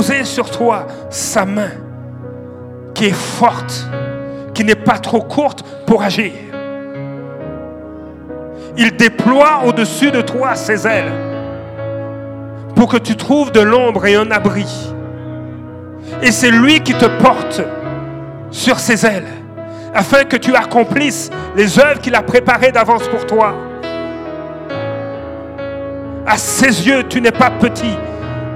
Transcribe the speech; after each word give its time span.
poser 0.00 0.24
sur 0.24 0.50
toi 0.50 0.86
sa 1.10 1.44
main 1.44 1.72
qui 2.94 3.04
est 3.04 3.14
forte, 3.14 3.86
qui 4.54 4.64
n'est 4.64 4.74
pas 4.74 4.98
trop 4.98 5.20
courte 5.20 5.62
pour 5.86 6.02
agir. 6.02 6.32
Il 8.78 8.96
déploie 8.96 9.64
au-dessus 9.66 10.10
de 10.10 10.22
toi 10.22 10.54
ses 10.54 10.86
ailes 10.86 11.12
pour 12.74 12.88
que 12.88 12.96
tu 12.96 13.14
trouves 13.14 13.52
de 13.52 13.60
l'ombre 13.60 14.06
et 14.06 14.14
un 14.14 14.30
abri. 14.30 14.90
Et 16.22 16.32
c'est 16.32 16.50
lui 16.50 16.80
qui 16.80 16.94
te 16.94 17.04
porte 17.22 17.60
sur 18.50 18.78
ses 18.78 19.04
ailes 19.04 19.28
afin 19.94 20.24
que 20.24 20.38
tu 20.38 20.54
accomplisses 20.54 21.28
les 21.56 21.78
œuvres 21.78 22.00
qu'il 22.00 22.14
a 22.14 22.22
préparées 22.22 22.72
d'avance 22.72 23.06
pour 23.08 23.26
toi. 23.26 23.52
À 26.26 26.38
ses 26.38 26.86
yeux, 26.88 27.04
tu 27.06 27.20
n'es 27.20 27.32
pas 27.32 27.50
petit, 27.50 27.98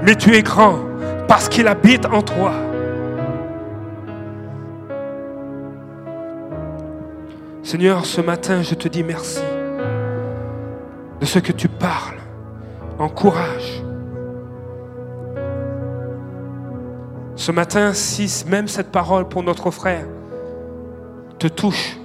mais 0.01 0.15
tu 0.15 0.33
es 0.33 0.41
grand 0.41 0.84
parce 1.27 1.49
qu'il 1.49 1.67
habite 1.67 2.05
en 2.05 2.21
toi. 2.21 2.51
Seigneur, 7.63 8.05
ce 8.05 8.21
matin, 8.21 8.61
je 8.61 8.75
te 8.75 8.87
dis 8.87 9.03
merci 9.03 9.41
de 11.19 11.25
ce 11.25 11.39
que 11.39 11.51
tu 11.51 11.67
parles. 11.67 12.19
Encourage. 12.99 13.83
Ce 17.35 17.51
matin, 17.51 17.93
si 17.93 18.45
même 18.47 18.67
cette 18.67 18.91
parole 18.91 19.27
pour 19.27 19.43
notre 19.43 19.71
frère 19.71 20.05
te 21.37 21.47
touche, 21.47 21.97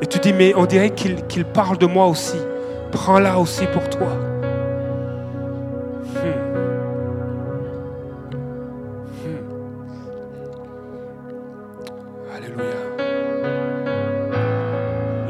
et 0.00 0.06
tu 0.06 0.18
dis, 0.18 0.32
mais 0.32 0.52
on 0.54 0.66
dirait 0.66 0.90
qu'il 0.90 1.44
parle 1.44 1.78
de 1.78 1.86
moi 1.86 2.06
aussi, 2.06 2.38
prends-la 2.92 3.38
aussi 3.38 3.66
pour 3.66 3.88
toi. 3.88 4.31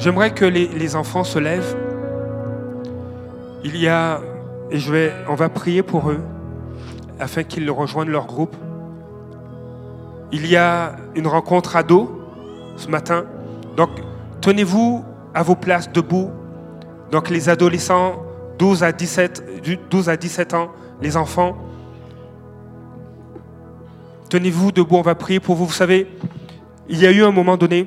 J'aimerais 0.03 0.35
que 0.35 0.45
les, 0.45 0.67
les, 0.67 0.97
enfants 0.97 1.23
se 1.23 1.39
lèvent. 1.39 1.77
Il 3.63 3.77
y 3.77 3.87
a, 3.87 4.21
et 4.69 4.81
je 4.81 4.91
vais, 4.91 5.13
on 5.29 5.37
va 5.37 5.49
prier 5.49 5.85
pour 5.85 6.11
eux, 6.11 6.19
afin 7.21 7.45
qu'ils 7.45 7.71
rejoignent 7.71 8.11
leur 8.11 8.27
groupe. 8.27 8.57
Il 10.33 10.45
y 10.49 10.57
a 10.57 10.97
une 11.15 11.29
rencontre 11.29 11.77
ado 11.77 12.21
ce 12.77 12.89
matin. 12.89 13.27
Donc, 13.77 13.91
tenez-vous 14.41 15.05
à 15.35 15.45
vos 15.45 15.55
places 15.55 15.93
debout. 15.93 16.33
Donc, 17.13 17.31
les 17.31 17.49
adolescents, 17.49 18.25
12 18.59 18.83
à 18.83 18.91
17, 18.91 19.63
12 19.89 20.09
à 20.09 20.17
17 20.17 20.55
ans, 20.55 20.73
les 21.01 21.17
enfants, 21.17 21.57
tenez-vous 24.31 24.73
debout, 24.73 24.97
on 24.97 25.03
va 25.03 25.15
prier 25.15 25.39
pour 25.39 25.55
vous. 25.55 25.67
Vous 25.67 25.73
savez, 25.73 26.09
il 26.89 26.99
y 26.99 27.07
a 27.07 27.13
eu 27.13 27.23
un 27.23 27.31
moment 27.31 27.57
donné, 27.57 27.87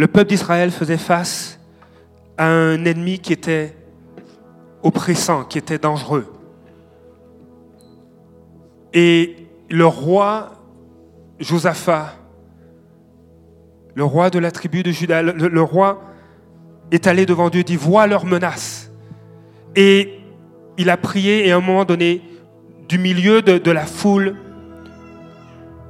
le 0.00 0.06
peuple 0.06 0.30
d'Israël 0.30 0.70
faisait 0.70 0.96
face 0.96 1.60
à 2.38 2.46
un 2.46 2.86
ennemi 2.86 3.18
qui 3.18 3.34
était 3.34 3.76
oppressant, 4.82 5.44
qui 5.44 5.58
était 5.58 5.76
dangereux. 5.76 6.24
Et 8.94 9.36
le 9.68 9.84
roi 9.84 10.52
Josaphat, 11.38 12.14
le 13.94 14.02
roi 14.02 14.30
de 14.30 14.38
la 14.38 14.50
tribu 14.50 14.82
de 14.82 14.90
Juda, 14.90 15.20
le, 15.20 15.62
roi 15.62 16.02
est 16.90 17.06
allé 17.06 17.26
devant 17.26 17.50
Dieu, 17.50 17.62
dit, 17.62 17.76
vois 17.76 18.06
leurs 18.06 18.24
menaces. 18.24 18.90
Et 19.76 20.18
il 20.78 20.88
a 20.88 20.96
prié 20.96 21.46
et 21.46 21.52
à 21.52 21.58
un 21.58 21.60
moment 21.60 21.84
donné, 21.84 22.22
du 22.88 22.96
milieu 22.96 23.42
de, 23.42 23.70
la 23.70 23.84
foule, 23.84 24.36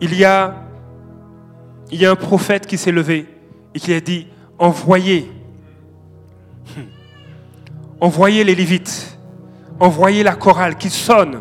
il 0.00 0.16
y, 0.16 0.24
a, 0.24 0.64
il 1.92 2.00
y 2.00 2.06
a 2.06 2.10
un 2.10 2.16
prophète 2.16 2.66
qui 2.66 2.76
s'est 2.76 2.90
levé 2.90 3.28
et 3.74 3.80
qui 3.80 3.94
a 3.94 4.00
dit, 4.00 4.26
envoyez, 4.58 5.30
hmm, 6.76 6.80
envoyez 8.00 8.44
les 8.44 8.54
Lévites, 8.54 9.18
envoyez 9.78 10.22
la 10.22 10.34
chorale 10.34 10.76
qui 10.76 10.90
sonne. 10.90 11.40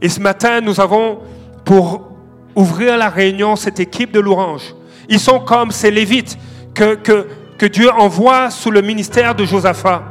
Et 0.00 0.08
ce 0.08 0.20
matin, 0.20 0.60
nous 0.60 0.80
avons, 0.80 1.18
pour 1.64 2.08
ouvrir 2.54 2.96
la 2.96 3.08
réunion, 3.08 3.56
cette 3.56 3.80
équipe 3.80 4.12
de 4.12 4.20
l'Orange. 4.20 4.74
Ils 5.08 5.20
sont 5.20 5.40
comme 5.40 5.70
ces 5.70 5.90
Lévites 5.90 6.38
que, 6.74 7.66
Dieu 7.66 7.90
envoie 7.90 8.50
sous 8.50 8.70
le 8.70 8.82
ministère 8.82 9.34
de 9.34 9.44
Josaphat. 9.44 10.02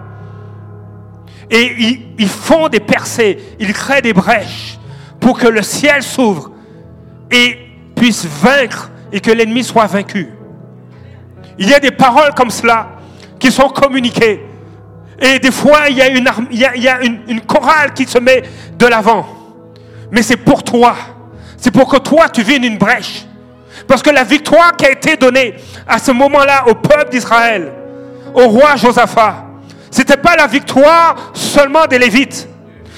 Et 1.50 2.02
ils 2.18 2.28
font 2.28 2.68
des 2.68 2.82
percées, 2.82 3.40
ils 3.60 3.72
créent 3.72 4.02
des 4.02 4.12
brèches 4.12 4.78
pour 5.20 5.40
que 5.40 5.48
le 5.48 5.62
ciel 5.62 6.04
s'ouvre 6.04 6.52
et 7.32 7.58
puisse 7.96 8.26
vaincre 8.26 8.92
et 9.12 9.20
que 9.20 9.32
l'ennemi 9.32 9.64
soit 9.64 9.86
vaincu. 9.86 10.30
Il 11.58 11.70
y 11.70 11.74
a 11.74 11.80
des 11.80 11.92
paroles 11.92 12.34
comme 12.36 12.52
cela 12.52 12.90
qui 13.40 13.52
sont 13.52 13.70
communiquées. 13.70 14.44
Et 15.20 15.40
des 15.40 15.52
fois, 15.52 15.90
il 15.90 15.98
y 15.98 16.02
a 16.02 16.08
une, 16.10 17.20
il 17.28 17.42
chorale 17.42 17.94
qui 17.94 18.06
se 18.06 18.20
met 18.20 18.44
de 18.78 18.86
l'avant 18.86 19.38
mais 20.12 20.22
c'est 20.22 20.38
pour 20.38 20.64
toi. 20.64 20.96
C'est 21.58 21.72
pour 21.72 21.90
que 21.90 21.98
toi, 21.98 22.30
tu 22.30 22.44
viennes 22.44 22.64
une 22.64 22.78
brèche. 22.78 23.26
Parce 23.88 24.02
que 24.02 24.10
la 24.10 24.24
victoire 24.24 24.76
qui 24.76 24.86
a 24.86 24.92
été 24.92 25.16
donnée 25.16 25.56
à 25.88 26.00
ce 26.00 26.12
moment-là 26.12 26.66
au 26.68 26.76
peuple 26.76 27.12
d'Israël, 27.12 27.72
au 28.34 28.48
roi 28.48 28.76
Josaphat, 28.76 29.46
ce 29.90 30.00
n'était 30.00 30.18
pas 30.18 30.36
la 30.36 30.48
victoire 30.48 31.32
seulement 31.34 31.86
des 31.88 31.98
Lévites, 31.98 32.48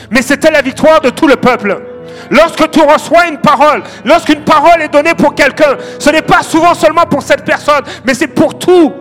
mais 0.10 0.22
c'était 0.22 0.52
la 0.52 0.62
victoire 0.62 1.02
de 1.02 1.10
tout 1.10 1.28
le 1.28 1.36
peuple. 1.36 1.82
Lorsque 2.30 2.70
tu 2.70 2.82
reçois 2.82 3.28
une 3.28 3.40
parole, 3.40 3.84
lorsqu'une 4.06 4.42
parole 4.42 4.82
est 4.82 4.90
donnée 4.90 5.16
pour 5.16 5.34
quelqu'un, 5.34 5.78
ce 5.98 6.10
n'est 6.10 6.22
pas 6.22 6.44
souvent 6.44 6.74
seulement 6.74 7.06
pour 7.06 7.24
cette 7.24 7.44
personne, 7.44 7.84
mais 8.06 8.14
c'est 8.14 8.28
pour 8.28 8.58
tout 8.60 8.94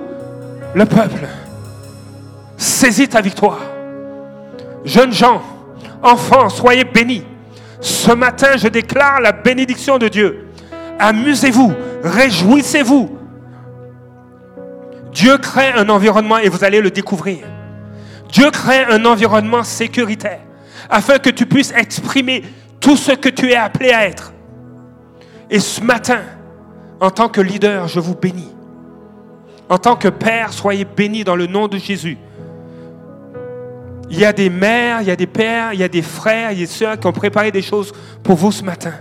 le 0.75 0.84
peuple. 0.87 1.27
Saisis 2.56 3.09
ta 3.09 3.21
victoire. 3.21 3.61
Jeunes 4.84 5.12
gens, 5.12 5.43
enfants, 6.03 6.49
soyez 6.49 6.84
bénis. 6.84 7.25
Ce 7.81 8.12
matin, 8.12 8.56
je 8.56 8.69
déclare 8.69 9.21
la 9.21 9.33
bénédiction 9.33 9.99
de 9.99 10.09
Dieu. 10.09 10.47
Amusez-vous, 10.99 11.72
réjouissez-vous. 12.03 13.19
Dieu 15.12 15.39
crée 15.39 15.72
un 15.72 15.89
environnement 15.89 16.39
et 16.39 16.49
vous 16.49 16.65
allez 16.65 16.81
le 16.81 16.91
découvrir. 16.91 17.39
Dieu 18.31 18.50
crée 18.50 18.84
un 18.84 19.05
environnement 19.05 19.65
sécuritaire 19.65 20.41
afin 20.91 21.19
que 21.19 21.31
tu 21.31 21.47
puisses 21.47 21.72
exprimer 21.72 22.45
tout 22.81 22.97
ce 22.97 23.12
que 23.12 23.28
tu 23.28 23.50
es 23.50 23.56
appelé 23.56 23.91
à 23.91 24.06
être. 24.06 24.33
Et 25.50 25.61
ce 25.61 25.81
matin, 25.81 26.21
en 27.00 27.11
tant 27.11 27.28
que 27.28 27.41
leader, 27.41 27.89
je 27.89 28.00
vous 28.00 28.15
bénis. 28.15 28.55
En 29.69 29.78
tant 29.78 29.97
que 29.97 30.09
Père, 30.09 30.53
soyez 30.53 30.84
bénis 30.84 31.25
dans 31.25 31.37
le 31.37 31.47
nom 31.47 31.69
de 31.69 31.78
Jésus. 31.78 32.19
Il 34.11 34.19
y 34.19 34.25
a 34.25 34.33
des 34.33 34.49
mères, 34.49 35.03
il 35.03 35.09
y 35.09 35.11
a 35.11 35.16
des 35.16 35.27
pères, 35.27 35.75
il 35.75 35.81
y 35.81 35.84
a 35.84 35.89
des 35.89 36.03
frères, 36.03 36.53
il 36.53 36.61
y 36.61 36.62
a 36.62 36.66
des 36.66 36.72
sœurs 36.72 36.99
qui 36.99 37.06
ont 37.06 37.12
préparé 37.12 37.53
des 37.53 37.61
choses 37.61 37.93
pour 38.22 38.37
vous 38.37 38.53
ce 38.53 38.65
matin. 38.65 38.95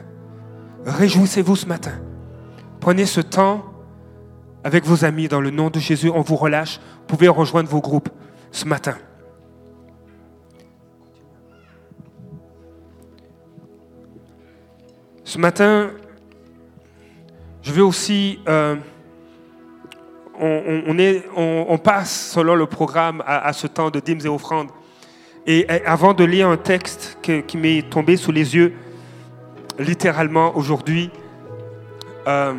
Réjouissez-vous 0.85 1.55
ce 1.55 1.65
matin. 1.65 1.93
Prenez 2.81 3.05
ce 3.05 3.21
temps 3.21 3.63
avec 4.63 4.85
vos 4.85 5.05
amis 5.05 5.29
dans 5.29 5.39
le 5.39 5.49
nom 5.49 5.69
de 5.69 5.79
Jésus. 5.79 6.09
On 6.13 6.21
vous 6.21 6.35
relâche. 6.35 6.79
Vous 6.99 7.15
pouvez 7.15 7.29
rejoindre 7.29 7.69
vos 7.69 7.79
groupes 7.79 8.09
ce 8.51 8.65
matin. 8.65 8.95
Ce 15.27 15.37
matin, 15.37 15.91
je 17.61 17.73
veux 17.73 17.83
aussi... 17.83 18.39
Euh, 18.47 18.77
on, 20.39 21.77
passe 21.83 22.31
selon 22.31 22.55
le 22.55 22.65
programme 22.65 23.21
à, 23.27 23.45
à 23.45 23.51
ce 23.51 23.67
temps 23.67 23.89
de 23.89 23.99
dîmes 23.99 24.21
et 24.23 24.29
offrandes. 24.29 24.69
Et 25.45 25.67
avant 25.85 26.13
de 26.13 26.23
lire 26.23 26.47
un 26.47 26.55
texte 26.55 27.17
qui 27.21 27.57
m'est 27.57 27.89
tombé 27.89 28.15
sous 28.15 28.31
les 28.31 28.55
yeux, 28.55 28.73
littéralement 29.77 30.55
aujourd'hui, 30.55 31.09
euh, 32.25 32.53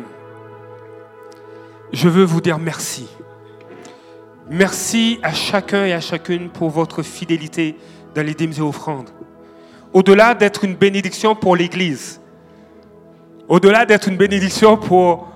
je 1.91 2.07
veux 2.07 2.23
vous 2.23 2.39
dire 2.39 2.59
merci. 2.59 3.09
Merci 4.47 5.19
à 5.23 5.33
chacun 5.33 5.85
et 5.85 5.93
à 5.93 6.01
chacune 6.01 6.49
pour 6.51 6.69
votre 6.69 7.01
fidélité 7.01 7.75
dans 8.13 8.23
les 8.23 8.35
dîmes 8.35 8.53
et 8.55 8.61
offrandes. 8.61 9.09
Au-delà 9.91 10.35
d'être 10.35 10.65
une 10.65 10.75
bénédiction 10.75 11.33
pour 11.33 11.55
l'Église, 11.55 12.18
au-delà 13.49 13.85
d'être 13.85 14.07
une 14.07 14.15
bénédiction 14.15 14.77
pour, 14.77 15.27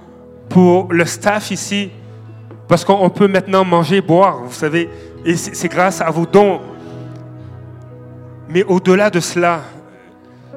pour 0.47 0.93
le 0.93 1.05
staff 1.05 1.51
ici, 1.51 1.91
parce 2.69 2.85
qu'on 2.85 3.09
peut 3.09 3.27
maintenant 3.27 3.65
manger, 3.65 3.99
boire, 3.99 4.43
vous 4.45 4.53
savez, 4.53 4.89
et 5.25 5.35
c'est 5.35 5.67
grâce 5.67 5.99
à 5.99 6.09
vos 6.09 6.25
dons 6.25 6.61
mais 8.53 8.63
au-delà 8.65 9.09
de 9.09 9.19
cela, 9.19 9.61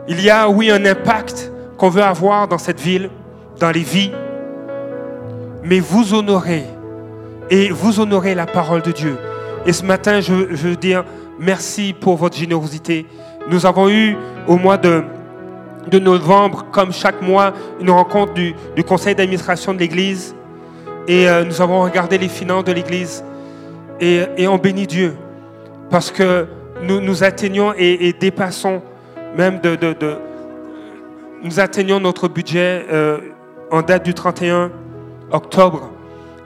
il 0.06 0.20
y 0.20 0.28
a, 0.28 0.48
oui, 0.48 0.70
un 0.70 0.84
impact 0.84 1.50
qu'on 1.78 1.88
veut 1.88 2.02
avoir 2.02 2.46
dans 2.46 2.58
cette 2.58 2.80
ville, 2.80 3.08
dans 3.58 3.70
les 3.70 3.80
vies. 3.80 4.12
Mais 5.64 5.80
vous 5.80 6.12
honorez 6.12 6.64
et 7.48 7.70
vous 7.70 7.98
honorez 7.98 8.34
la 8.34 8.44
parole 8.44 8.82
de 8.82 8.92
Dieu. 8.92 9.16
Et 9.64 9.72
ce 9.72 9.82
matin, 9.82 10.20
je, 10.20 10.32
veux 10.32 10.76
dire, 10.76 11.04
merci 11.40 11.94
pour 11.98 12.16
votre 12.16 12.36
générosité. 12.36 13.06
Nous 13.48 13.64
avons 13.64 13.88
eu 13.88 14.16
au 14.46 14.56
mois 14.56 14.76
de, 14.76 15.02
de 15.86 15.98
novembre, 15.98 16.66
comme 16.72 16.92
chaque 16.92 17.22
mois, 17.22 17.52
une 17.80 17.90
rencontre 17.90 18.34
du, 18.34 18.54
conseil 18.86 19.14
d'administration 19.14 19.74
de 19.74 19.78
l'Église. 19.78 20.34
Et 21.08 21.28
euh, 21.28 21.44
nous 21.44 21.60
avons 21.62 21.82
regardé 21.82 22.18
les 22.18 22.28
finances 22.28 22.64
de 22.64 22.72
l'Église. 22.72 23.24
Et, 24.00 24.22
et 24.36 24.48
on 24.48 24.58
bénit 24.58 24.86
Dieu. 24.86 25.16
Parce 25.90 26.10
que 26.10 26.46
nous, 26.82 27.00
nous 27.00 27.22
atteignons 27.24 27.72
et, 27.76 28.12
dépassons 28.18 28.82
même 29.36 29.60
de, 29.60 29.76
Nous 31.42 31.60
atteignons 31.60 32.00
notre 32.00 32.28
budget 32.28 32.84
euh, 32.90 33.18
en 33.70 33.82
date 33.82 34.04
du 34.04 34.14
31 34.14 34.70
octobre. 35.30 35.90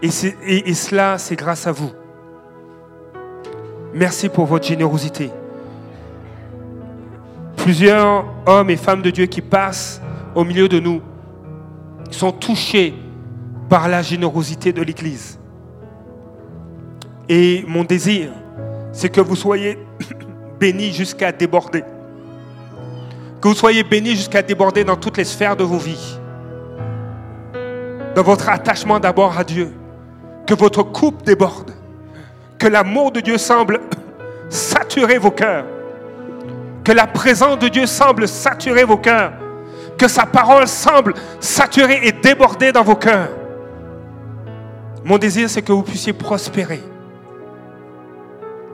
Et- 0.02 0.70
et 0.70 0.74
cela, 0.74 1.18
c'est 1.18 1.36
grâce 1.36 1.66
à 1.66 1.72
vous. 1.72 1.90
Merci 3.92 4.28
pour 4.28 4.46
votre 4.46 4.66
générosité. 4.66 5.30
Plusieurs 7.62 8.24
hommes 8.46 8.70
et 8.70 8.76
femmes 8.76 9.02
de 9.02 9.10
Dieu 9.10 9.26
qui 9.26 9.42
passent 9.42 10.00
au 10.34 10.44
milieu 10.44 10.66
de 10.66 10.80
nous 10.80 11.02
sont 12.10 12.32
touchés 12.32 12.94
par 13.68 13.86
la 13.86 14.00
générosité 14.00 14.72
de 14.72 14.80
l'Église. 14.80 15.38
Et 17.28 17.62
mon 17.68 17.84
désir, 17.84 18.30
c'est 18.92 19.10
que 19.10 19.20
vous 19.20 19.36
soyez 19.36 19.78
bénis 20.58 20.94
jusqu'à 20.94 21.32
déborder. 21.32 21.84
Que 23.42 23.48
vous 23.48 23.54
soyez 23.54 23.84
bénis 23.84 24.16
jusqu'à 24.16 24.40
déborder 24.40 24.82
dans 24.82 24.96
toutes 24.96 25.18
les 25.18 25.24
sphères 25.24 25.54
de 25.54 25.62
vos 25.62 25.78
vies. 25.78 26.18
Dans 28.14 28.22
votre 28.22 28.48
attachement 28.48 28.98
d'abord 28.98 29.38
à 29.38 29.44
Dieu. 29.44 29.70
Que 30.46 30.54
votre 30.54 30.82
coupe 30.82 31.24
déborde. 31.24 31.72
Que 32.58 32.68
l'amour 32.68 33.12
de 33.12 33.20
Dieu 33.20 33.36
semble 33.36 33.80
saturer 34.48 35.18
vos 35.18 35.30
cœurs. 35.30 35.66
Que 36.84 36.92
la 36.92 37.06
présence 37.06 37.58
de 37.58 37.68
Dieu 37.68 37.86
semble 37.86 38.26
saturer 38.26 38.84
vos 38.84 38.96
cœurs. 38.96 39.32
Que 39.98 40.08
sa 40.08 40.26
parole 40.26 40.66
semble 40.66 41.14
saturer 41.40 42.00
et 42.04 42.12
déborder 42.12 42.72
dans 42.72 42.82
vos 42.82 42.96
cœurs. 42.96 43.30
Mon 45.04 45.18
désir, 45.18 45.48
c'est 45.48 45.62
que 45.62 45.72
vous 45.72 45.82
puissiez 45.82 46.12
prospérer 46.12 46.82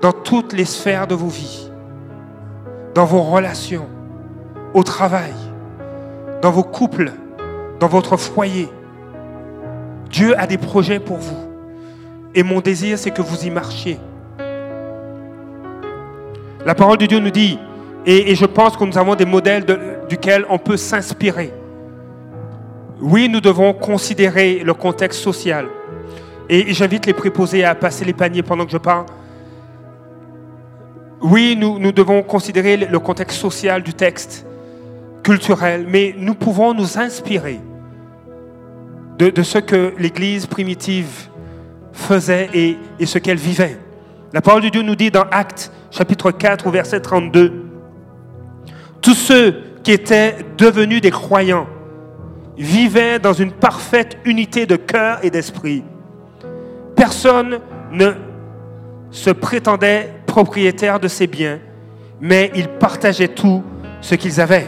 dans 0.00 0.12
toutes 0.12 0.52
les 0.52 0.64
sphères 0.64 1.06
de 1.06 1.14
vos 1.14 1.28
vies, 1.28 1.70
dans 2.94 3.04
vos 3.04 3.22
relations, 3.22 3.86
au 4.74 4.82
travail, 4.82 5.32
dans 6.42 6.50
vos 6.50 6.62
couples, 6.62 7.12
dans 7.80 7.88
votre 7.88 8.16
foyer. 8.16 8.68
Dieu 10.10 10.38
a 10.38 10.46
des 10.46 10.58
projets 10.58 11.00
pour 11.00 11.16
vous. 11.16 11.46
Et 12.34 12.42
mon 12.42 12.60
désir, 12.60 12.98
c'est 12.98 13.10
que 13.10 13.22
vous 13.22 13.46
y 13.46 13.50
marchiez. 13.50 13.98
La 16.64 16.74
parole 16.74 16.98
de 16.98 17.06
Dieu 17.06 17.18
nous 17.18 17.30
dit, 17.30 17.58
et, 18.06 18.36
je 18.36 18.46
pense 18.46 18.76
que 18.76 18.84
nous 18.84 18.96
avons 18.96 19.16
des 19.16 19.24
modèles 19.24 19.64
duquel 20.08 20.46
on 20.48 20.58
peut 20.58 20.76
s'inspirer. 20.76 21.52
Oui, 23.00 23.28
nous 23.28 23.40
devons 23.40 23.74
considérer 23.74 24.60
le 24.60 24.74
contexte 24.74 25.20
social. 25.20 25.66
Et 26.48 26.72
j'invite 26.72 27.06
les 27.06 27.12
préposés 27.12 27.64
à 27.64 27.74
passer 27.74 28.04
les 28.04 28.12
paniers 28.12 28.44
pendant 28.44 28.64
que 28.64 28.70
je 28.70 28.78
parle. 28.78 29.06
Oui, 31.20 31.56
nous, 31.58 31.80
nous 31.80 31.90
devons 31.90 32.22
considérer 32.22 32.76
le 32.76 32.98
contexte 33.00 33.38
social 33.38 33.82
du 33.82 33.92
texte, 33.92 34.46
culturel, 35.24 35.84
mais 35.88 36.14
nous 36.16 36.34
pouvons 36.34 36.74
nous 36.74 36.98
inspirer 36.98 37.58
de, 39.18 39.30
de 39.30 39.42
ce 39.42 39.58
que 39.58 39.94
l'Église 39.98 40.46
primitive 40.46 41.28
faisait 41.92 42.50
et, 42.54 42.78
et 43.00 43.06
ce 43.06 43.18
qu'elle 43.18 43.38
vivait. 43.38 43.80
La 44.32 44.42
parole 44.42 44.62
de 44.62 44.68
Dieu 44.68 44.82
nous 44.82 44.94
dit 44.94 45.10
dans 45.10 45.24
Actes 45.32 45.72
chapitre 45.90 46.30
4 46.30 46.68
au 46.68 46.70
verset 46.70 47.00
32, 47.00 47.65
tous 49.06 49.14
ceux 49.14 49.62
qui 49.84 49.92
étaient 49.92 50.34
devenus 50.58 51.00
des 51.00 51.12
croyants 51.12 51.68
vivaient 52.58 53.20
dans 53.20 53.34
une 53.34 53.52
parfaite 53.52 54.18
unité 54.24 54.66
de 54.66 54.74
cœur 54.74 55.20
et 55.22 55.30
d'esprit. 55.30 55.84
Personne 56.96 57.60
ne 57.92 58.14
se 59.12 59.30
prétendait 59.30 60.12
propriétaire 60.26 60.98
de 60.98 61.06
ses 61.06 61.28
biens, 61.28 61.60
mais 62.20 62.50
ils 62.56 62.66
partageaient 62.66 63.28
tout 63.28 63.62
ce 64.00 64.16
qu'ils 64.16 64.40
avaient. 64.40 64.66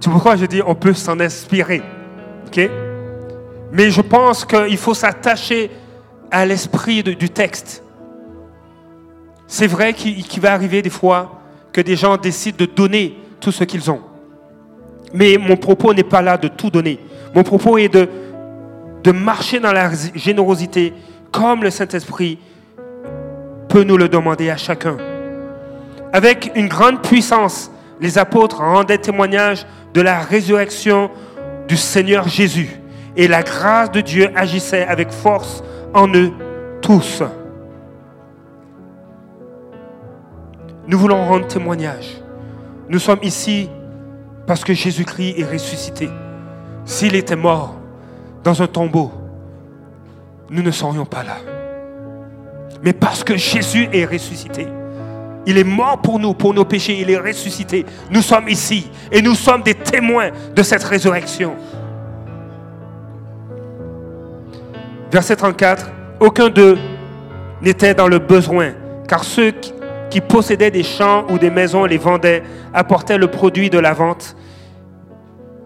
C'est 0.00 0.10
pourquoi 0.10 0.34
je 0.34 0.46
dis 0.46 0.60
on 0.66 0.74
peut 0.74 0.92
s'en 0.92 1.20
inspirer. 1.20 1.80
Mais 3.70 3.92
je 3.92 4.00
pense 4.00 4.44
qu'il 4.44 4.78
faut 4.78 4.94
s'attacher 4.94 5.70
à 6.28 6.44
l'esprit 6.44 7.04
du 7.04 7.30
texte. 7.30 7.84
C'est 9.46 9.68
vrai 9.68 9.92
qu'il 9.92 10.40
va 10.40 10.54
arriver 10.54 10.82
des 10.82 10.90
fois 10.90 11.41
que 11.72 11.80
des 11.80 11.96
gens 11.96 12.16
décident 12.16 12.56
de 12.58 12.66
donner 12.66 13.16
tout 13.40 13.52
ce 13.52 13.64
qu'ils 13.64 13.90
ont. 13.90 14.00
Mais 15.14 15.36
mon 15.38 15.56
propos 15.56 15.92
n'est 15.92 16.02
pas 16.04 16.22
là 16.22 16.36
de 16.36 16.48
tout 16.48 16.70
donner. 16.70 16.98
Mon 17.34 17.42
propos 17.42 17.78
est 17.78 17.88
de, 17.88 18.08
marcher 19.12 19.58
dans 19.58 19.72
la 19.72 19.90
générosité 20.14 20.92
comme 21.30 21.62
le 21.62 21.70
Saint-Esprit 21.70 22.38
peut 23.68 23.84
nous 23.84 23.96
le 23.96 24.08
demander 24.08 24.50
à 24.50 24.56
chacun. 24.56 24.96
Avec 26.12 26.52
une 26.54 26.68
grande 26.68 27.02
puissance, 27.02 27.70
les 28.00 28.18
apôtres 28.18 28.58
rendaient 28.58 28.98
témoignage 28.98 29.66
de 29.94 30.02
la 30.02 30.20
résurrection 30.20 31.10
du 31.68 31.76
Seigneur 31.76 32.28
Jésus. 32.28 32.68
Et 33.16 33.28
la 33.28 33.42
grâce 33.42 33.90
de 33.90 34.00
Dieu 34.00 34.30
agissait 34.34 34.84
avec 34.86 35.10
force 35.10 35.62
en 35.94 36.08
eux 36.14 36.32
tous. 36.80 37.22
Nous 40.86 40.98
voulons 40.98 41.26
rendre 41.26 41.46
témoignage. 41.46 42.20
Nous 42.88 42.98
sommes 42.98 43.20
ici 43.22 43.68
parce 44.46 44.64
que 44.64 44.74
Jésus-Christ 44.74 45.38
est 45.38 45.44
ressuscité. 45.44 46.10
S'il 46.84 47.14
était 47.14 47.36
mort 47.36 47.76
dans 48.42 48.60
un 48.60 48.66
tombeau, 48.66 49.12
nous 50.50 50.62
ne 50.62 50.70
serions 50.70 51.06
pas 51.06 51.22
là. 51.22 51.36
Mais 52.82 52.92
parce 52.92 53.22
que 53.22 53.36
Jésus 53.36 53.88
est 53.92 54.04
ressuscité, 54.04 54.66
il 55.46 55.56
est 55.58 55.64
mort 55.64 55.98
pour 56.02 56.18
nous, 56.18 56.34
pour 56.34 56.52
nos 56.52 56.64
péchés, 56.64 56.98
il 57.00 57.10
est 57.10 57.18
ressuscité. 57.18 57.86
Nous 58.10 58.22
sommes 58.22 58.48
ici 58.48 58.90
et 59.10 59.22
nous 59.22 59.34
sommes 59.34 59.62
des 59.62 59.74
témoins 59.74 60.30
de 60.54 60.62
cette 60.62 60.82
résurrection. 60.82 61.54
Verset 65.10 65.36
34, 65.36 65.90
aucun 66.20 66.48
d'eux 66.48 66.78
n'était 67.60 67.94
dans 67.94 68.08
le 68.08 68.18
besoin, 68.18 68.72
car 69.06 69.24
ceux 69.24 69.52
qui 70.12 70.20
possédaient 70.20 70.70
des 70.70 70.82
champs 70.82 71.24
ou 71.30 71.38
des 71.38 71.48
maisons 71.48 71.86
les 71.86 71.96
vendaient, 71.96 72.42
apportaient 72.74 73.16
le 73.16 73.28
produit 73.28 73.70
de 73.70 73.78
la 73.78 73.94
vente 73.94 74.36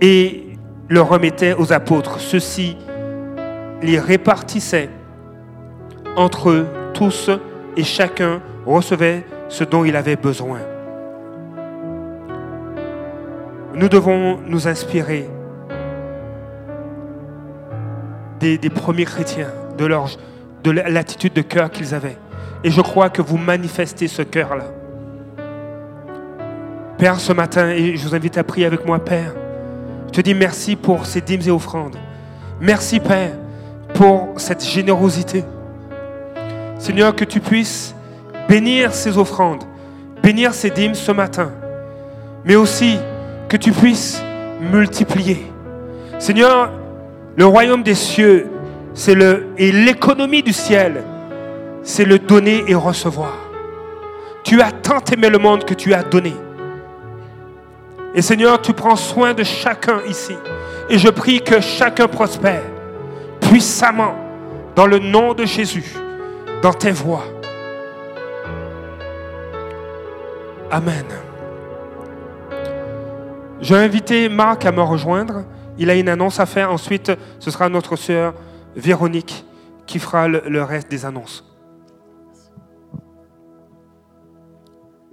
et 0.00 0.44
le 0.88 1.00
remettaient 1.00 1.54
aux 1.54 1.72
apôtres. 1.72 2.20
Ceux-ci 2.20 2.76
les 3.82 3.98
répartissaient 3.98 4.88
entre 6.14 6.50
eux 6.50 6.68
tous 6.94 7.28
et 7.76 7.82
chacun 7.82 8.40
recevait 8.66 9.24
ce 9.48 9.64
dont 9.64 9.84
il 9.84 9.96
avait 9.96 10.14
besoin. 10.14 10.60
Nous 13.74 13.88
devons 13.88 14.38
nous 14.46 14.68
inspirer 14.68 15.28
des, 18.38 18.58
des 18.58 18.70
premiers 18.70 19.06
chrétiens, 19.06 19.50
de, 19.76 19.86
leur, 19.86 20.06
de 20.62 20.70
l'attitude 20.70 21.32
de 21.32 21.42
cœur 21.42 21.68
qu'ils 21.68 21.96
avaient. 21.96 22.16
Et 22.64 22.70
je 22.70 22.80
crois 22.80 23.10
que 23.10 23.22
vous 23.22 23.36
manifestez 23.36 24.08
ce 24.08 24.22
cœur-là. 24.22 24.64
Père, 26.98 27.20
ce 27.20 27.32
matin, 27.32 27.68
et 27.68 27.96
je 27.96 28.08
vous 28.08 28.14
invite 28.14 28.38
à 28.38 28.44
prier 28.44 28.66
avec 28.66 28.86
moi, 28.86 28.98
Père, 28.98 29.34
je 30.06 30.12
te 30.12 30.20
dis 30.20 30.34
merci 30.34 30.76
pour 30.76 31.04
ces 31.04 31.20
dîmes 31.20 31.42
et 31.46 31.50
offrandes. 31.50 31.96
Merci, 32.60 33.00
Père, 33.00 33.32
pour 33.94 34.34
cette 34.36 34.64
générosité. 34.64 35.44
Seigneur, 36.78 37.14
que 37.14 37.24
tu 37.24 37.40
puisses 37.40 37.94
bénir 38.48 38.94
ces 38.94 39.18
offrandes, 39.18 39.64
bénir 40.22 40.54
ces 40.54 40.70
dîmes 40.70 40.94
ce 40.94 41.12
matin, 41.12 41.50
mais 42.44 42.56
aussi 42.56 42.98
que 43.48 43.56
tu 43.56 43.72
puisses 43.72 44.22
multiplier. 44.60 45.50
Seigneur, 46.18 46.72
le 47.36 47.44
royaume 47.44 47.82
des 47.82 47.94
cieux, 47.94 48.48
c'est 48.94 49.16
et 49.58 49.72
l'économie 49.72 50.42
du 50.42 50.52
ciel, 50.52 51.02
c'est 51.86 52.04
le 52.04 52.18
donner 52.18 52.64
et 52.66 52.74
recevoir. 52.74 53.32
Tu 54.42 54.60
as 54.60 54.72
tant 54.72 54.98
aimé 55.12 55.30
le 55.30 55.38
monde 55.38 55.64
que 55.64 55.72
tu 55.72 55.94
as 55.94 56.02
donné. 56.02 56.34
Et 58.12 58.22
Seigneur, 58.22 58.60
tu 58.60 58.72
prends 58.72 58.96
soin 58.96 59.34
de 59.34 59.44
chacun 59.44 60.00
ici. 60.08 60.34
Et 60.90 60.98
je 60.98 61.08
prie 61.08 61.40
que 61.42 61.60
chacun 61.60 62.08
prospère 62.08 62.62
puissamment 63.40 64.16
dans 64.74 64.86
le 64.86 64.98
nom 64.98 65.32
de 65.32 65.44
Jésus, 65.44 65.94
dans 66.60 66.72
tes 66.72 66.90
voies. 66.90 67.24
Amen. 70.72 71.06
Je 73.60 73.74
vais 73.74 73.80
inviter 73.80 74.28
Marc 74.28 74.64
à 74.64 74.72
me 74.72 74.82
rejoindre. 74.82 75.44
Il 75.78 75.88
a 75.88 75.94
une 75.94 76.08
annonce 76.08 76.40
à 76.40 76.46
faire. 76.46 76.72
Ensuite, 76.72 77.12
ce 77.38 77.50
sera 77.52 77.68
notre 77.68 77.94
sœur 77.94 78.34
Véronique 78.74 79.44
qui 79.86 80.00
fera 80.00 80.26
le 80.26 80.62
reste 80.64 80.90
des 80.90 81.04
annonces. 81.06 81.55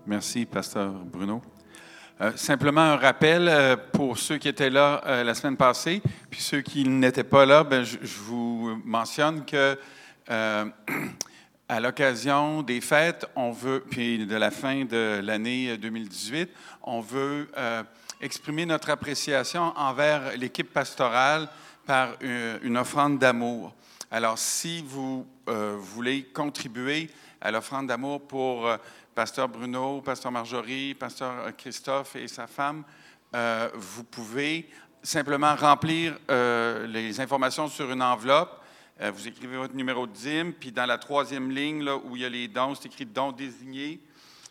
Merci, 0.05 0.45
Pasteur 0.45 0.91
Bruno. 0.91 1.41
Euh, 2.19 2.33
simplement 2.35 2.81
un 2.81 2.97
rappel 2.97 3.47
euh, 3.47 3.77
pour 3.93 4.17
ceux 4.17 4.37
qui 4.37 4.49
étaient 4.49 4.69
là 4.69 5.01
euh, 5.05 5.23
la 5.23 5.33
semaine 5.33 5.55
passée, 5.55 6.01
puis 6.29 6.41
ceux 6.41 6.59
qui 6.59 6.83
n'étaient 6.83 7.23
pas 7.23 7.45
là, 7.45 7.63
ben, 7.63 7.85
je, 7.85 7.97
vous 8.25 8.81
mentionne 8.83 9.45
que 9.45 9.79
à 10.27 11.79
l'occasion 11.79 12.63
des 12.63 12.81
fêtes, 12.81 13.25
on 13.37 13.51
veut, 13.51 13.81
puis 13.89 14.25
de 14.25 14.35
la 14.35 14.51
fin 14.51 14.83
de 14.83 15.21
l'année 15.23 15.77
2018, 15.77 16.49
on 16.83 16.99
veut 16.99 17.49
exprimer 18.19 18.65
notre 18.65 18.89
appréciation 18.89 19.73
envers 19.77 20.35
l'équipe 20.37 20.71
pastorale 20.71 21.47
par 21.85 22.09
une 22.21 22.77
offrande 22.77 23.19
d'amour. 23.19 23.73
Alors, 24.11 24.37
si 24.37 24.83
vous 24.87 25.25
voulez 25.45 26.23
contribuer 26.23 27.09
à 27.41 27.51
l'offrande 27.51 27.87
d'amour 27.87 28.21
pour 28.21 28.69
Pasteur 29.13 29.47
Bruno, 29.47 30.01
Pasteur 30.01 30.31
Marjorie, 30.31 30.95
Pasteur 30.95 31.55
Christophe 31.55 32.15
et 32.15 32.27
sa 32.27 32.47
femme, 32.47 32.83
euh, 33.35 33.69
vous 33.75 34.03
pouvez 34.03 34.67
simplement 35.03 35.55
remplir 35.55 36.17
euh, 36.31 36.87
les 36.87 37.19
informations 37.19 37.67
sur 37.67 37.91
une 37.91 38.01
enveloppe. 38.01 38.61
Euh, 39.01 39.11
vous 39.11 39.27
écrivez 39.27 39.57
votre 39.57 39.75
numéro 39.75 40.07
de 40.07 40.13
DIM, 40.13 40.51
puis 40.59 40.71
dans 40.71 40.85
la 40.85 40.97
troisième 40.97 41.51
ligne, 41.51 41.83
là, 41.83 41.97
où 41.97 42.15
il 42.15 42.21
y 42.23 42.25
a 42.25 42.29
les 42.29 42.47
dons, 42.47 42.73
c'est 42.75 42.87
écrit 42.87 43.05
dons 43.05 43.31
désignés, 43.31 43.99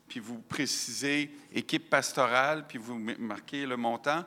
puis 0.09 0.21
vous 0.21 0.39
précisez 0.39 1.35
équipe 1.53 1.91
pastorale, 1.91 2.67
puis 2.69 2.79
vous 2.79 2.99
marquez 3.19 3.67
le 3.67 3.77
montant. 3.77 4.25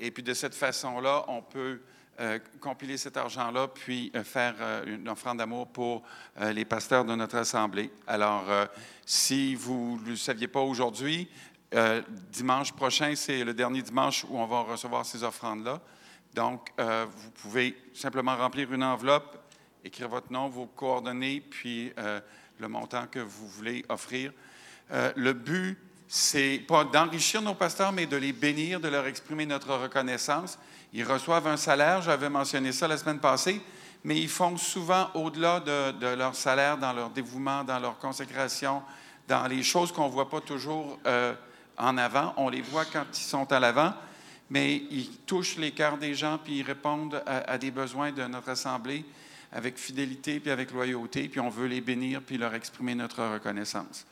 Et 0.00 0.10
puis 0.10 0.22
de 0.22 0.34
cette 0.34 0.54
façon-là, 0.54 1.24
on 1.28 1.42
peut 1.42 1.80
euh, 2.18 2.38
compiler 2.60 2.96
cet 2.96 3.18
argent-là, 3.18 3.68
puis 3.68 4.10
euh, 4.14 4.24
faire 4.24 4.54
euh, 4.60 4.84
une 4.86 5.06
offrande 5.06 5.36
d'amour 5.36 5.68
pour 5.68 6.02
les 6.40 6.64
pasteurs 6.64 7.04
de 7.04 7.14
notre 7.14 7.36
assemblée. 7.36 7.90
Alors, 8.06 8.44
si 9.04 9.54
vous 9.54 10.00
ne 10.02 10.10
le 10.10 10.16
saviez 10.16 10.48
pas 10.48 10.60
aujourd'hui, 10.60 11.28
dimanche 12.30 12.72
prochain, 12.72 13.14
c'est 13.14 13.44
le 13.44 13.54
dernier 13.54 13.82
dimanche 13.82 14.24
où 14.28 14.38
on 14.38 14.46
va 14.46 14.60
recevoir 14.62 15.04
ces 15.04 15.22
offrandes-là. 15.24 15.80
Donc, 16.34 16.72
vous 16.78 17.30
pouvez 17.42 17.76
simplement 17.94 18.36
remplir 18.36 18.72
une 18.72 18.84
enveloppe, 18.84 19.38
écrire 19.82 20.08
votre 20.08 20.30
nom, 20.30 20.48
vos 20.48 20.66
coordonnées, 20.66 21.40
puis 21.40 21.92
le 22.58 22.68
montant 22.68 23.06
que 23.06 23.20
vous 23.20 23.48
voulez 23.48 23.84
offrir. 23.88 24.32
le 24.90 25.32
but, 25.32 25.78
c'est 26.08 26.62
pas 26.66 26.84
d'enrichir 26.84 27.42
nos 27.42 27.54
pasteurs, 27.54 27.92
mais 27.92 28.06
de 28.06 28.16
les 28.16 28.32
bénir, 28.32 28.80
de 28.80 28.88
leur 28.88 29.06
exprimer 29.06 29.46
notre 29.46 29.74
reconnaissance. 29.74 30.58
Ils 30.92 31.04
reçoivent 31.04 31.46
un 31.48 31.56
salaire, 31.56 32.02
j'avais 32.02 32.28
mentionné 32.28 32.72
ça 32.72 32.86
la 32.86 32.96
semaine 32.96 33.18
passée, 33.18 33.60
mais 34.04 34.18
ils 34.18 34.28
font 34.28 34.56
souvent 34.56 35.10
au-delà 35.14 35.60
de, 35.60 36.14
leur 36.14 36.34
salaire, 36.34 36.78
dans 36.78 36.92
leur 36.92 37.10
dévouement, 37.10 37.64
dans 37.64 37.78
leur 37.78 37.98
consécration, 37.98 38.82
dans 39.26 39.46
les 39.48 39.62
choses 39.62 39.90
qu'on 39.90 40.06
ne 40.06 40.12
voit 40.12 40.30
pas 40.30 40.40
toujours 40.40 40.98
euh, 41.06 41.34
en 41.76 41.98
avant. 41.98 42.32
On 42.36 42.48
les 42.48 42.62
voit 42.62 42.84
quand 42.84 43.04
ils 43.12 43.24
sont 43.24 43.50
à 43.52 43.58
l'avant, 43.58 43.92
mais 44.48 44.76
ils 44.90 45.10
touchent 45.26 45.56
les 45.56 45.74
des 46.00 46.14
gens, 46.14 46.38
puis 46.38 46.58
ils 46.58 46.62
répondent 46.62 47.20
à, 47.26 47.58
des 47.58 47.72
besoins 47.72 48.12
de 48.12 48.22
notre 48.22 48.50
Assemblée 48.50 49.04
avec 49.52 49.76
fidélité, 49.76 50.38
puis 50.38 50.50
avec 50.50 50.70
loyauté, 50.70 51.28
puis 51.28 51.40
on 51.40 51.48
veut 51.48 51.66
les 51.66 51.80
bénir, 51.80 52.22
puis 52.22 52.38
leur 52.38 52.54
exprimer 52.54 52.94
notre 52.94 53.24
reconnaissance. 53.24 54.06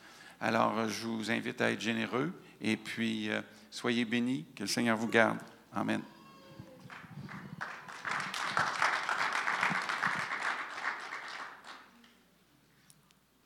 Alors, 0.45 0.87
je 0.87 1.07
vous 1.07 1.31
invite 1.31 1.59
à 1.59 1.71
être 1.71 1.81
généreux 1.81 2.31
et 2.61 2.77
puis 2.77 3.31
euh, 3.31 3.41
soyez 3.71 4.05
bénis, 4.05 4.45
que 4.55 4.61
le 4.61 4.67
Seigneur 4.67 4.95
vous 4.95 5.07
garde. 5.07 5.39
Amen. 5.73 6.03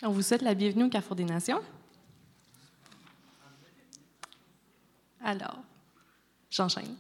On 0.04 0.10
vous 0.10 0.22
souhaite 0.22 0.42
la 0.42 0.54
bienvenue 0.54 0.84
au 0.84 0.90
Carrefour 0.90 1.16
des 1.16 1.24
Nations. 1.24 1.62
Alors, 5.24 5.60
j'enchaîne. 6.52 6.98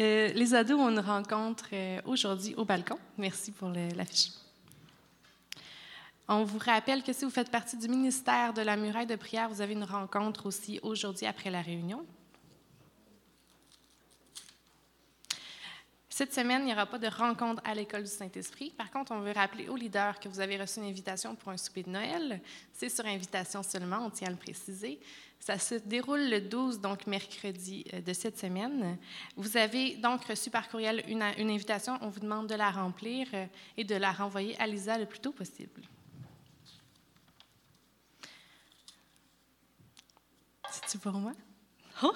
Euh, 0.00 0.28
les 0.28 0.54
ados 0.54 0.80
ont 0.80 0.88
une 0.88 1.00
rencontre 1.00 1.66
euh, 1.74 2.00
aujourd'hui 2.06 2.54
au 2.54 2.64
balcon. 2.64 2.98
Merci 3.18 3.52
pour 3.52 3.68
l'affiche. 3.68 4.30
On 6.28 6.42
vous 6.42 6.58
rappelle 6.58 7.04
que 7.04 7.12
si 7.12 7.24
vous 7.24 7.30
faites 7.30 7.50
partie 7.50 7.76
du 7.76 7.88
ministère 7.88 8.52
de 8.52 8.62
la 8.62 8.76
muraille 8.76 9.06
de 9.06 9.14
prière, 9.14 9.48
vous 9.48 9.60
avez 9.60 9.74
une 9.74 9.84
rencontre 9.84 10.46
aussi 10.46 10.80
aujourd'hui 10.82 11.26
après 11.26 11.50
la 11.50 11.62
réunion. 11.62 12.04
Cette 16.08 16.32
semaine, 16.32 16.62
il 16.62 16.64
n'y 16.64 16.72
aura 16.72 16.86
pas 16.86 16.98
de 16.98 17.06
rencontre 17.08 17.60
à 17.62 17.74
l'école 17.74 18.02
du 18.02 18.10
Saint-Esprit. 18.10 18.70
Par 18.70 18.90
contre, 18.90 19.12
on 19.12 19.20
veut 19.20 19.32
rappeler 19.32 19.68
aux 19.68 19.76
leaders 19.76 20.18
que 20.18 20.30
vous 20.30 20.40
avez 20.40 20.56
reçu 20.56 20.80
une 20.80 20.86
invitation 20.86 21.36
pour 21.36 21.52
un 21.52 21.58
souper 21.58 21.82
de 21.82 21.90
Noël. 21.90 22.40
C'est 22.72 22.88
sur 22.88 23.04
invitation 23.04 23.62
seulement, 23.62 23.98
on 23.98 24.08
tient 24.10 24.28
à 24.28 24.30
le 24.30 24.36
préciser. 24.36 24.98
Ça 25.38 25.58
se 25.58 25.74
déroule 25.74 26.30
le 26.30 26.40
12, 26.40 26.80
donc 26.80 27.06
mercredi 27.06 27.84
euh, 27.92 28.00
de 28.00 28.12
cette 28.14 28.38
semaine. 28.38 28.96
Vous 29.36 29.58
avez 29.58 29.96
donc 29.96 30.24
reçu 30.24 30.48
par 30.48 30.70
courriel 30.70 31.04
une, 31.06 31.22
une 31.36 31.50
invitation. 31.50 31.98
On 32.00 32.08
vous 32.08 32.20
demande 32.20 32.46
de 32.46 32.54
la 32.54 32.70
remplir 32.70 33.28
euh, 33.34 33.44
et 33.76 33.84
de 33.84 33.94
la 33.94 34.10
renvoyer 34.10 34.58
à 34.58 34.66
Lisa 34.66 34.96
le 34.96 35.04
plus 35.04 35.20
tôt 35.20 35.32
possible. 35.32 35.82
C'est-tu 40.96 41.10
pour 41.10 41.20
moi? 41.20 41.32
Oh! 42.02 42.14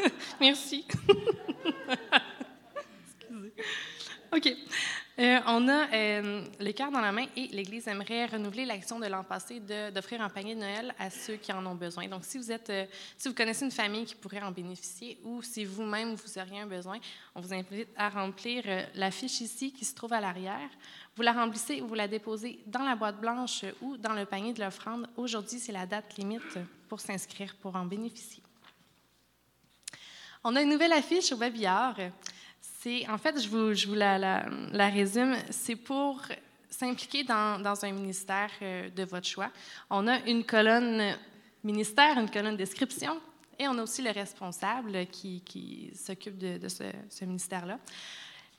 Merci. 0.40 0.84
OK. 4.32 4.48
Euh, 5.22 5.38
on 5.46 5.68
a 5.68 5.86
euh, 5.94 6.72
cœurs 6.74 6.90
dans 6.90 7.00
la 7.00 7.12
main 7.12 7.26
et 7.36 7.46
l'Église 7.48 7.86
aimerait 7.86 8.26
renouveler 8.26 8.64
l'action 8.64 8.98
de 8.98 9.06
l'an 9.06 9.22
passé 9.22 9.60
d'offrir 9.94 10.20
un 10.20 10.28
panier 10.28 10.56
de 10.56 10.60
Noël 10.60 10.92
à 10.98 11.10
ceux 11.10 11.36
qui 11.36 11.52
en 11.52 11.64
ont 11.64 11.76
besoin. 11.76 12.08
Donc, 12.08 12.24
si 12.24 12.38
vous, 12.38 12.50
êtes, 12.50 12.70
euh, 12.70 12.86
si 13.16 13.28
vous 13.28 13.34
connaissez 13.34 13.64
une 13.64 13.70
famille 13.70 14.04
qui 14.04 14.16
pourrait 14.16 14.42
en 14.42 14.50
bénéficier 14.50 15.20
ou 15.22 15.40
si 15.40 15.64
vous-même 15.64 16.14
vous 16.14 16.38
auriez 16.38 16.62
un 16.62 16.66
besoin, 16.66 16.98
on 17.36 17.40
vous 17.40 17.54
invite 17.54 17.88
à 17.96 18.08
remplir 18.08 18.64
la 18.96 19.12
fiche 19.12 19.40
ici 19.42 19.70
qui 19.72 19.84
se 19.84 19.94
trouve 19.94 20.12
à 20.12 20.20
l'arrière. 20.20 20.68
Vous 21.14 21.22
la 21.22 21.32
remplissez 21.32 21.80
ou 21.82 21.86
vous 21.86 21.94
la 21.94 22.08
déposez 22.08 22.58
dans 22.66 22.82
la 22.82 22.96
boîte 22.96 23.20
blanche 23.20 23.64
ou 23.80 23.96
dans 23.96 24.14
le 24.14 24.24
panier 24.24 24.52
de 24.52 24.60
l'offrande. 24.60 25.06
Aujourd'hui, 25.16 25.60
c'est 25.60 25.70
la 25.70 25.86
date 25.86 26.16
limite 26.16 26.58
pour 26.88 26.98
s'inscrire 26.98 27.54
pour 27.60 27.76
en 27.76 27.84
bénéficier. 27.84 28.42
On 30.42 30.56
a 30.56 30.62
une 30.62 30.70
nouvelle 30.70 30.92
affiche 30.92 31.30
au 31.30 31.36
babillard. 31.36 31.94
C'est, 32.82 33.08
en 33.08 33.16
fait, 33.16 33.40
je 33.40 33.48
vous, 33.86 33.94
la, 33.94 34.88
résume, 34.88 35.36
c'est 35.50 35.76
pour 35.76 36.20
s'impliquer 36.68 37.22
dans, 37.22 37.84
un 37.84 37.92
ministère 37.92 38.50
euh, 38.60 38.90
de 38.90 39.04
votre 39.04 39.26
choix. 39.26 39.50
On 39.88 40.08
a 40.08 40.18
une 40.26 40.42
colonne 40.42 41.14
ministère, 41.62 42.18
une 42.18 42.28
colonne 42.28 42.56
description, 42.56 43.20
et 43.56 43.68
on 43.68 43.78
a 43.78 43.82
aussi 43.84 44.02
le 44.02 44.10
responsable 44.10 45.06
qui, 45.06 45.92
s'occupe 45.94 46.36
de, 46.36 46.66
ce 46.68 47.24
ministère-là. 47.24 47.78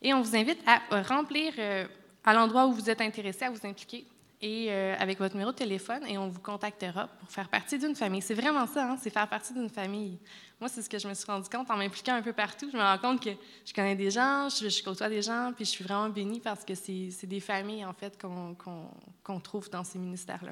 Et 0.01 0.13
on 0.13 0.21
vous 0.21 0.37
invite 0.37 0.59
à 0.65 1.01
remplir 1.01 1.53
euh, 1.57 1.85
à 2.23 2.33
l'endroit 2.33 2.67
où 2.67 2.71
vous 2.71 2.89
êtes 2.89 3.01
intéressé 3.01 3.43
à 3.43 3.49
vous 3.49 3.67
impliquer 3.67 4.05
et 4.43 4.67
euh, 4.69 4.93
avec 4.99 5.19
votre 5.19 5.35
numéro 5.35 5.53
de 5.53 5.55
téléphone 5.55 6.05
et 6.05 6.17
on 6.17 6.27
vous 6.27 6.41
contactera 6.41 7.07
pour 7.07 7.31
faire 7.31 7.47
partie 7.47 7.79
d'une 7.79 7.95
famille. 7.95 8.21
C'est 8.21 8.33
vraiment 8.33 8.67
ça, 8.67 8.91
hein, 8.91 8.97
c'est 9.01 9.09
faire 9.09 9.29
partie 9.29 9.53
d'une 9.53 9.69
famille. 9.69 10.19
Moi, 10.59 10.67
c'est 10.67 10.81
ce 10.81 10.89
que 10.89 10.99
je 10.99 11.07
me 11.07 11.13
suis 11.13 11.25
rendu 11.25 11.47
compte 11.49 11.71
en 11.71 11.77
m'impliquant 11.77 12.13
un 12.13 12.21
peu 12.21 12.33
partout. 12.33 12.69
Je 12.69 12.75
me 12.75 12.81
rends 12.81 12.97
compte 12.97 13.23
que 13.23 13.29
je 13.65 13.73
connais 13.73 13.95
des 13.95 14.11
gens, 14.11 14.49
je, 14.49 14.67
je 14.67 14.83
côtoie 14.83 15.07
des 15.07 15.21
gens, 15.21 15.53
puis 15.55 15.63
je 15.63 15.69
suis 15.69 15.83
vraiment 15.85 16.09
bénie 16.09 16.41
parce 16.41 16.65
que 16.65 16.75
c'est 16.75 17.25
des 17.25 17.39
familles, 17.39 17.85
en 17.85 17.93
fait, 17.93 18.21
qu'on 18.21 19.39
trouve 19.39 19.69
dans 19.69 19.85
ces 19.85 19.97
ministères-là. 19.97 20.51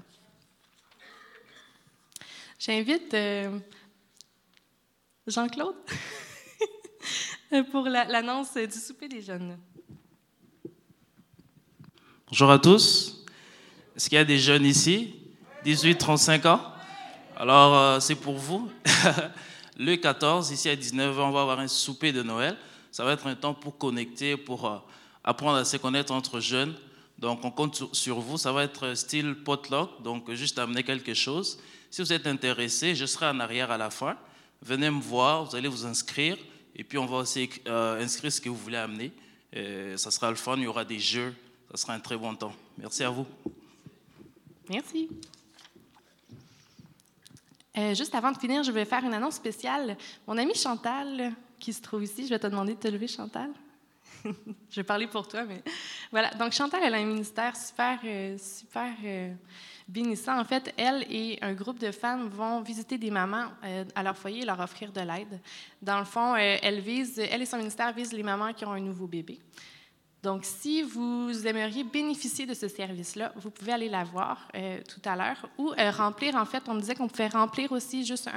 J'invite 2.58 3.14
euh, 3.14 3.60
Jean-Claude 5.28 5.76
pour 7.72 7.84
l'annonce 7.90 8.54
du 8.54 8.72
souper 8.72 9.10
des 9.10 9.22
jeunes. 9.22 9.58
Bonjour 12.28 12.52
à 12.52 12.58
tous. 12.58 13.21
Est-ce 14.02 14.10
qu'il 14.10 14.16
y 14.16 14.22
a 14.22 14.26
des 14.26 14.40
jeunes 14.40 14.66
ici? 14.66 15.14
18-35 15.64 16.48
ans? 16.48 16.62
Alors, 17.38 17.78
euh, 17.78 18.00
c'est 18.00 18.16
pour 18.16 18.34
vous. 18.34 18.68
le 19.78 19.96
14, 19.96 20.50
ici 20.50 20.70
à 20.70 20.76
19h, 20.76 21.20
on 21.20 21.30
va 21.30 21.42
avoir 21.42 21.60
un 21.60 21.68
souper 21.68 22.12
de 22.12 22.24
Noël. 22.24 22.58
Ça 22.92 23.06
va 23.06 23.14
être 23.14 23.28
un 23.28 23.36
temps 23.36 23.54
pour 23.54 23.78
connecter, 23.78 24.38
pour 24.38 24.66
euh, 24.66 24.78
apprendre 25.24 25.58
à 25.58 25.66
se 25.66 25.78
connaître 25.78 26.12
entre 26.14 26.40
jeunes. 26.40 26.74
Donc, 27.20 27.46
on 27.46 27.52
compte 27.52 27.94
sur 27.94 28.20
vous. 28.20 28.40
Ça 28.40 28.52
va 28.52 28.64
être 28.64 28.96
style 28.96 29.36
potluck, 29.36 30.02
donc 30.02 30.32
juste 30.32 30.58
amener 30.58 30.82
quelque 30.82 31.14
chose. 31.14 31.60
Si 31.92 32.02
vous 32.02 32.12
êtes 32.12 32.26
intéressé, 32.26 32.96
je 32.96 33.06
serai 33.06 33.28
en 33.28 33.40
arrière 33.40 33.70
à 33.70 33.78
la 33.78 33.92
fin. 33.92 34.18
Venez 34.64 34.90
me 34.90 35.00
voir, 35.00 35.46
vous 35.46 35.56
allez 35.56 35.68
vous 35.68 35.86
inscrire. 35.86 36.38
Et 36.76 36.84
puis, 36.84 36.98
on 36.98 37.06
va 37.06 37.18
aussi 37.18 37.52
euh, 37.68 38.04
inscrire 38.04 38.32
ce 38.32 38.42
que 38.42 38.50
vous 38.50 38.58
voulez 38.58 38.78
amener. 38.78 39.12
Et 39.54 39.96
ça 39.96 40.10
sera 40.10 40.32
le 40.32 40.38
fun, 40.38 40.56
il 40.58 40.64
y 40.64 40.68
aura 40.68 40.86
des 40.86 40.98
jeux. 40.98 41.36
Ça 41.70 41.78
sera 41.78 41.94
un 41.94 42.00
très 42.00 42.18
bon 42.18 42.34
temps. 42.34 42.56
Merci 42.80 43.04
à 43.04 43.12
vous. 43.12 43.28
Merci. 44.70 45.10
Euh, 47.78 47.94
juste 47.94 48.14
avant 48.16 48.32
de 48.32 48.38
finir, 48.38 48.64
je 48.64 48.72
vais 48.72 48.86
faire 48.86 49.04
une 49.04 49.14
annonce 49.14 49.36
spéciale. 49.36 49.98
Mon 50.28 50.38
amie 50.38 50.56
Chantal, 50.56 51.34
qui 51.60 51.74
se 51.74 51.82
trouve 51.82 52.04
ici, 52.04 52.26
je 52.26 52.30
vais 52.30 52.40
te 52.40 52.48
demander 52.48 52.74
de 52.74 52.80
te 52.80 52.88
lever, 52.88 53.08
Chantal. 53.08 53.52
je 54.70 54.76
vais 54.76 54.84
parler 54.84 55.08
pour 55.08 55.28
toi, 55.28 55.44
mais 55.44 55.62
voilà. 56.12 56.30
Donc, 56.32 56.52
Chantal, 56.52 56.82
elle 56.84 56.94
a 56.94 56.98
un 56.98 57.06
ministère 57.06 57.56
super, 57.56 58.00
euh, 58.04 58.38
super 58.38 58.94
euh, 59.04 59.34
bénissant. 59.88 60.40
En 60.40 60.44
fait, 60.44 60.74
elle 60.78 61.06
et 61.10 61.40
un 61.42 61.54
groupe 61.54 61.80
de 61.80 61.92
femmes 61.92 62.28
vont 62.30 62.62
visiter 62.62 62.98
des 62.98 63.12
mamans 63.12 63.48
euh, 63.64 63.86
à 63.96 64.04
leur 64.04 64.18
foyer 64.18 64.42
et 64.42 64.46
leur 64.46 64.60
offrir 64.60 64.92
de 64.92 65.02
l'aide. 65.02 65.40
Dans 65.82 66.00
le 66.00 66.06
fond, 66.06 66.36
elle, 66.36 66.80
vise, 66.80 67.20
elle 67.20 67.42
et 67.42 67.46
son 67.46 67.58
ministère 67.58 67.94
visent 67.94 68.14
les 68.14 68.24
mamans 68.24 68.54
qui 68.54 68.66
ont 68.66 68.72
un 68.72 68.80
nouveau 68.80 69.08
bébé. 69.08 69.40
Donc, 70.24 70.46
si 70.46 70.84
vous 70.84 71.48
aimeriez 71.48 71.84
bénéficier 71.84 72.46
de 72.46 72.54
ce 72.54 72.68
service-là, 72.68 73.34
vous 73.38 73.50
pouvez 73.50 73.74
aller 73.74 73.90
la 73.90 74.04
voir 74.04 74.48
euh, 74.56 74.80
tout 74.88 75.02
à 75.10 75.16
l'heure 75.16 75.50
ou 75.58 75.72
euh, 75.72 75.90
remplir, 75.90 76.36
en 76.36 76.46
fait, 76.46 76.64
on 76.68 76.76
disait 76.76 76.94
qu'on 76.94 77.08
pouvait 77.08 77.28
remplir 77.28 77.72
aussi 77.72 78.06
juste 78.06 78.30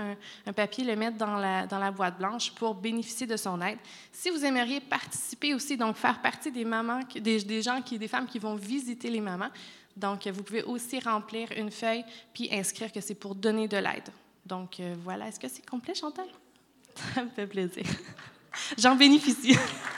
un, 0.47 0.53
papier, 0.55 0.85
le 0.85 0.97
mettre 0.97 1.19
dans 1.19 1.37
la, 1.37 1.67
dans 1.67 1.79
la 1.79 1.91
boîte 1.91 2.17
blanche 2.17 2.53
pour 2.53 2.75
bénéficier 2.75 3.26
de 3.26 3.37
son 3.37 3.61
aide. 3.61 3.79
Si 4.12 4.31
vous 4.31 4.45
aimeriez 4.45 4.81
participer 4.81 5.53
aussi, 5.53 5.76
donc 5.76 5.97
faire 5.97 6.23
partie 6.23 6.50
des 6.50 6.64
mamans, 6.64 7.00
des, 7.14 7.43
des 7.43 7.62
gens, 7.62 7.83
qui, 7.83 7.99
des 7.99 8.09
femmes 8.09 8.26
qui 8.26 8.38
vont 8.38 8.55
visiter 8.55 9.11
les 9.11 9.21
mamans, 9.21 9.50
donc 9.97 10.26
vous 10.26 10.43
pouvez 10.43 10.62
aussi 10.62 10.99
remplir 10.99 11.49
une 11.57 11.71
feuille 11.71 12.05
puis 12.33 12.49
inscrire 12.53 12.91
que 12.93 13.00
c'est 13.00 13.14
pour 13.14 13.35
donner 13.35 13.69
de 13.69 13.76
l'aide. 13.76 14.09
Donc 14.45 14.81
euh, 14.81 14.95
voilà, 15.03 15.29
est-ce 15.29 15.41
que 15.41 15.49
c'est 15.49 15.64
complet, 15.64 15.95
Chantal? 15.95 16.26
Ça 17.14 17.23
me 17.23 17.31
fait 17.31 17.47
plaisir. 17.47 17.85
J'en 18.79 18.97
bénéficie. 18.97 19.57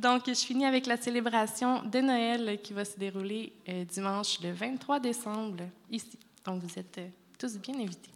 Donc, 0.00 0.22
je 0.28 0.32
finis 0.32 0.64
avec 0.64 0.86
la 0.86 0.96
célébration 0.96 1.82
de 1.82 2.00
Noël 2.00 2.58
qui 2.62 2.72
va 2.72 2.86
se 2.86 2.98
dérouler 2.98 3.52
euh, 3.68 3.84
dimanche 3.84 4.40
le 4.40 4.50
23 4.50 4.98
décembre 4.98 5.64
ici. 5.90 6.18
Donc, 6.42 6.62
vous 6.62 6.78
êtes 6.78 6.96
euh, 6.96 7.08
tous 7.38 7.58
bien 7.58 7.74
invités. 7.74 8.10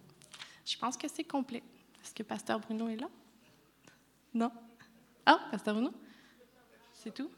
Je 0.65 0.79
pense 0.79 0.97
que 0.97 1.07
c'est 1.09 1.25
complet. 1.25 1.63
Est-ce 2.03 2.15
que 2.15 2.23
Pasteur 2.23 2.59
Bruno 2.59 2.89
est 2.89 2.97
là? 2.97 3.09
Non? 4.33 4.51
Ah, 5.27 5.39
Pasteur 5.51 5.75
Bruno? 5.75 5.93
C'est 6.95 7.13
tout? 7.13 7.29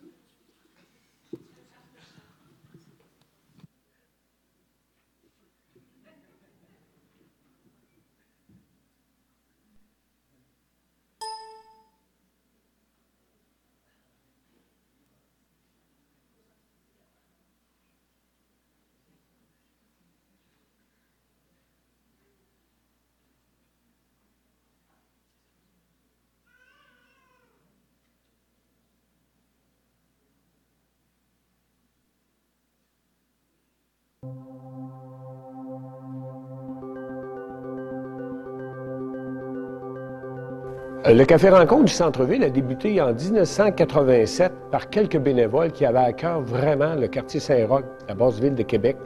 Le 41.09 41.25
Café 41.25 41.51
Rencontre 41.51 41.85
du 41.85 41.93
Centre-Ville 41.93 42.43
a 42.43 42.51
débuté 42.51 43.01
en 43.01 43.13
1987 43.13 44.53
par 44.73 44.91
quelques 44.91 45.19
bénévoles 45.19 45.71
qui 45.71 45.85
avaient 45.87 45.99
à 45.99 46.13
cœur 46.13 46.41
vraiment 46.41 46.95
le 46.95 47.07
quartier 47.07 47.39
Saint-Roch, 47.39 47.85
la 48.09 48.15
basse 48.15 48.41
ville 48.41 48.57
de 48.57 48.65
Québec, 48.65 48.97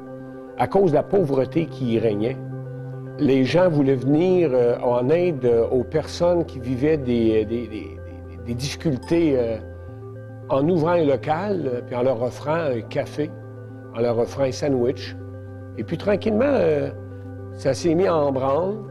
à 0.56 0.66
cause 0.66 0.92
de 0.92 0.96
la 0.96 1.02
pauvreté 1.02 1.66
qui 1.66 1.94
y 1.94 1.98
régnait. 1.98 2.38
Les 3.18 3.44
gens 3.44 3.68
voulaient 3.68 3.96
venir 3.96 4.50
euh, 4.52 4.78
en 4.78 5.10
aide 5.10 5.44
euh, 5.44 5.66
aux 5.68 5.84
personnes 5.84 6.46
qui 6.46 6.58
vivaient 6.58 6.96
des, 6.96 7.46
difficultés 8.46 9.38
en 10.48 10.68
ouvrant 10.68 10.92
un 10.92 11.04
local, 11.04 11.84
puis 11.86 11.94
en 11.94 12.02
leur 12.02 12.20
offrant 12.20 12.54
un 12.54 12.80
café, 12.80 13.30
en 13.94 14.00
leur 14.00 14.18
offrant 14.18 14.42
un 14.42 14.52
sandwich. 14.52 15.14
Et 15.78 15.84
puis 15.84 15.96
tranquillement, 15.96 16.58
ça 17.52 17.74
s'est 17.74 17.94
mis 17.94 18.08
en 18.08 18.32
branle. 18.32 18.89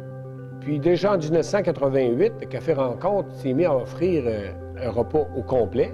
Puis 0.62 0.80
déjà 0.80 1.14
en 1.14 1.18
1988, 1.18 2.34
le 2.42 2.46
Café 2.48 2.74
Rencontre 2.74 3.32
s'est 3.36 3.54
mis 3.54 3.66
à 3.66 3.76
offrir 3.76 4.24
euh, 4.26 4.52
un 4.84 4.92
repas 4.92 5.28
au 5.36 5.42
complet. 5.42 5.94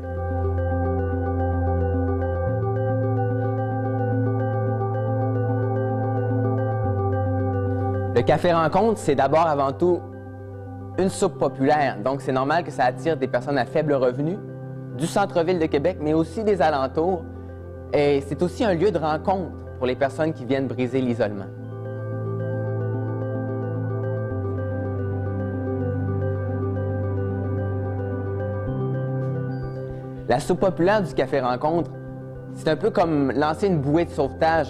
Le 8.16 8.22
Café 8.22 8.54
Rencontre, 8.54 8.98
c'est 8.98 9.16
d'abord 9.16 9.46
avant 9.46 9.72
tout 9.72 10.02
une 10.98 11.10
soupe 11.10 11.38
populaire. 11.38 11.98
Donc, 12.04 12.22
c'est 12.22 12.32
normal 12.32 12.64
que 12.64 12.72
ça 12.72 12.86
attire 12.86 13.18
des 13.18 13.28
personnes 13.28 13.58
à 13.58 13.66
faible 13.66 13.94
revenu 13.94 14.38
du 14.98 15.06
centre-ville 15.06 15.60
de 15.60 15.66
Québec, 15.66 15.98
mais 16.02 16.14
aussi 16.14 16.44
des 16.44 16.62
alentours. 16.62 17.24
Et 17.94 18.22
c'est 18.22 18.42
aussi 18.42 18.64
un 18.64 18.74
lieu 18.74 18.92
de 18.92 18.98
rencontre 18.98 19.52
pour 19.78 19.86
les 19.86 19.96
personnes 19.96 20.34
qui 20.34 20.46
viennent 20.46 20.68
briser 20.68 21.02
l'isolement. 21.02 21.46
La 30.28 30.40
soupe 30.40 30.62
populaire 30.62 31.04
du 31.04 31.14
Café 31.14 31.40
Rencontre, 31.40 31.92
c'est 32.56 32.68
un 32.68 32.76
peu 32.76 32.90
comme 32.90 33.32
lancer 33.32 33.68
une 33.68 33.80
bouée 33.80 34.06
de 34.06 34.10
sauvetage 34.10 34.64